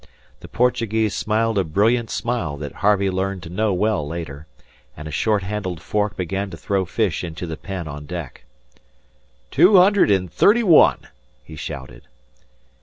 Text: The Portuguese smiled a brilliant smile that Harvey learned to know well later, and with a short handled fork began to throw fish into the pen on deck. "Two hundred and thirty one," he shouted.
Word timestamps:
The 0.39 0.47
Portuguese 0.47 1.13
smiled 1.13 1.59
a 1.59 1.63
brilliant 1.63 2.09
smile 2.09 2.57
that 2.57 2.71
Harvey 2.81 3.11
learned 3.11 3.43
to 3.43 3.51
know 3.51 3.71
well 3.71 4.07
later, 4.07 4.47
and 4.97 5.05
with 5.05 5.13
a 5.13 5.15
short 5.15 5.43
handled 5.43 5.79
fork 5.79 6.17
began 6.17 6.49
to 6.49 6.57
throw 6.57 6.85
fish 6.85 7.23
into 7.23 7.45
the 7.45 7.55
pen 7.55 7.87
on 7.87 8.07
deck. 8.07 8.43
"Two 9.51 9.77
hundred 9.77 10.09
and 10.09 10.33
thirty 10.33 10.63
one," 10.63 11.07
he 11.43 11.55
shouted. 11.55 12.07